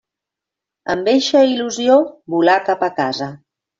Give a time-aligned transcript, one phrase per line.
[0.93, 1.99] Amb eixa il·lusió
[2.37, 3.29] volà cap a casa.